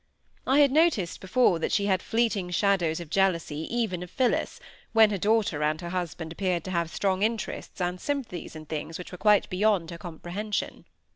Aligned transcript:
I 0.47 0.61
had 0.61 0.71
noticed 0.71 1.21
before 1.21 1.59
that 1.59 1.71
she 1.71 1.85
had 1.85 2.01
fleeting 2.01 2.49
shadows 2.49 2.99
of 2.99 3.11
jealousy 3.11 3.67
even 3.69 4.01
of 4.01 4.09
Phillis, 4.09 4.59
when 4.93 5.11
her 5.11 5.17
daughter 5.19 5.61
and 5.61 5.79
her 5.79 5.89
husband 5.89 6.31
appeared 6.31 6.63
to 6.63 6.71
have 6.71 6.89
strong 6.89 7.21
interests 7.21 7.79
and 7.79 8.01
sympathies 8.01 8.55
in 8.55 8.65
things 8.65 8.97
which 8.97 9.11
were 9.11 9.19
quite 9.19 9.47
beyond 9.51 9.91
her 9.91 9.99
comprehension. 9.99 10.85